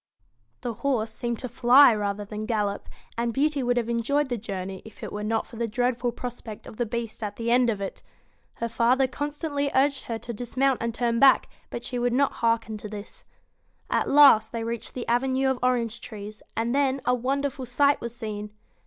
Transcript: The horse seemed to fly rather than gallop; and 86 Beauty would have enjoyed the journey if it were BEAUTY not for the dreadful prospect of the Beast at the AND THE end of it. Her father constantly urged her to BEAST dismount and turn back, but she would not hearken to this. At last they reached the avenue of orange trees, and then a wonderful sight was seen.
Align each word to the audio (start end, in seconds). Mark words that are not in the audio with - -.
The 0.61 0.73
horse 0.81 1.11
seemed 1.11 1.37
to 1.37 1.47
fly 1.47 1.93
rather 1.93 2.25
than 2.25 2.47
gallop; 2.47 2.89
and 3.19 3.29
86 3.29 3.33
Beauty 3.35 3.61
would 3.61 3.77
have 3.77 3.87
enjoyed 3.87 4.29
the 4.29 4.37
journey 4.39 4.81
if 4.83 5.03
it 5.03 5.13
were 5.13 5.19
BEAUTY 5.21 5.27
not 5.27 5.45
for 5.45 5.57
the 5.57 5.67
dreadful 5.67 6.11
prospect 6.11 6.65
of 6.65 6.77
the 6.77 6.87
Beast 6.87 7.21
at 7.21 7.35
the 7.35 7.51
AND 7.51 7.67
THE 7.67 7.69
end 7.69 7.69
of 7.69 7.81
it. 7.81 8.01
Her 8.55 8.67
father 8.67 9.05
constantly 9.05 9.69
urged 9.75 10.05
her 10.05 10.17
to 10.17 10.33
BEAST 10.33 10.37
dismount 10.39 10.79
and 10.81 10.95
turn 10.95 11.19
back, 11.19 11.49
but 11.69 11.83
she 11.83 11.99
would 11.99 12.13
not 12.13 12.31
hearken 12.41 12.77
to 12.77 12.87
this. 12.89 13.25
At 13.91 14.09
last 14.09 14.51
they 14.51 14.63
reached 14.63 14.95
the 14.95 15.07
avenue 15.07 15.51
of 15.51 15.59
orange 15.61 16.01
trees, 16.01 16.41
and 16.57 16.73
then 16.73 17.01
a 17.05 17.13
wonderful 17.13 17.67
sight 17.67 18.01
was 18.01 18.15
seen. 18.15 18.49